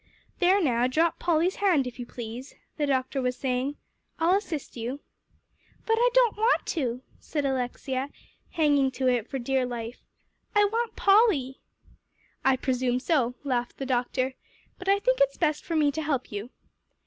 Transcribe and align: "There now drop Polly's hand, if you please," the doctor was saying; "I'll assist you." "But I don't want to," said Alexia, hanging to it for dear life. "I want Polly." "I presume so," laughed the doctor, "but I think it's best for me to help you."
"There 0.39 0.59
now 0.59 0.87
drop 0.87 1.19
Polly's 1.19 1.57
hand, 1.57 1.85
if 1.85 1.99
you 1.99 2.07
please," 2.07 2.55
the 2.75 2.87
doctor 2.87 3.21
was 3.21 3.37
saying; 3.37 3.75
"I'll 4.17 4.35
assist 4.37 4.75
you." 4.75 4.99
"But 5.85 5.97
I 5.99 6.09
don't 6.15 6.35
want 6.37 6.65
to," 6.69 7.03
said 7.19 7.45
Alexia, 7.45 8.09
hanging 8.53 8.89
to 8.93 9.07
it 9.07 9.29
for 9.29 9.37
dear 9.37 9.63
life. 9.63 10.01
"I 10.55 10.65
want 10.65 10.95
Polly." 10.95 11.59
"I 12.43 12.55
presume 12.57 12.99
so," 12.99 13.35
laughed 13.43 13.77
the 13.77 13.85
doctor, 13.85 14.33
"but 14.79 14.89
I 14.89 14.97
think 14.97 15.19
it's 15.21 15.37
best 15.37 15.63
for 15.63 15.75
me 15.75 15.91
to 15.91 16.01
help 16.01 16.31
you." 16.31 16.49